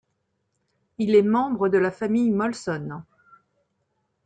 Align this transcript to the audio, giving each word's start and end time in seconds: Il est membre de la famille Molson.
Il 0.97 1.13
est 1.13 1.21
membre 1.21 1.69
de 1.69 1.77
la 1.77 1.91
famille 1.91 2.31
Molson. 2.31 3.03